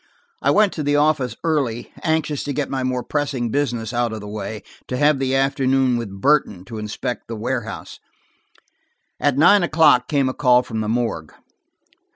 I 0.41 0.49
went 0.49 0.73
to 0.73 0.81
the 0.81 0.95
office 0.95 1.35
early, 1.43 1.93
anxious 2.01 2.43
to 2.45 2.53
get 2.53 2.71
my 2.71 2.81
more 2.83 3.03
pressing 3.03 3.51
business 3.51 3.93
out 3.93 4.11
of 4.11 4.19
the 4.19 4.27
way, 4.27 4.63
to 4.87 4.97
have 4.97 5.19
the 5.19 5.35
afternoon 5.35 5.95
with 5.95 6.19
Burton 6.21 6.65
to 6.65 6.79
inspect 6.79 7.27
the 7.27 7.35
warehouse. 7.35 7.99
At 9.19 9.37
nine 9.37 9.61
o'clock 9.61 10.07
came 10.07 10.27
a 10.27 10.33
call 10.33 10.63
from 10.63 10.81
the 10.81 10.89
morgue. 10.89 11.33